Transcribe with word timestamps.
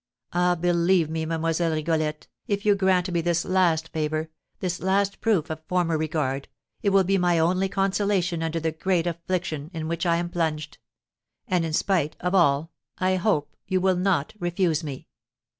Ah, 0.33 0.55
believe 0.55 1.11
me, 1.11 1.27
Mlle. 1.27 1.41
Rigolette, 1.71 2.25
if 2.47 2.65
you 2.65 2.73
grant 2.73 3.11
me 3.11 3.21
this 3.21 3.45
last 3.45 3.89
favour, 3.89 4.31
this 4.59 4.79
last 4.79 5.21
proof 5.21 5.47
of 5.51 5.63
former 5.67 5.95
regard, 5.95 6.47
it 6.81 6.89
will 6.89 7.03
be 7.03 7.19
my 7.19 7.37
only 7.37 7.69
consolation 7.69 8.41
under 8.41 8.59
the 8.59 8.71
great 8.71 9.05
affliction 9.05 9.69
in 9.75 9.87
which 9.87 10.07
I 10.07 10.15
am 10.15 10.29
plunged; 10.31 10.79
and, 11.47 11.63
in 11.63 11.73
spite 11.73 12.15
of 12.19 12.33
all, 12.33 12.71
I 12.97 13.17
hope 13.17 13.55
you 13.67 13.79
will 13.79 13.95
not 13.95 14.33
refuse 14.39 14.83
me. 14.83 15.07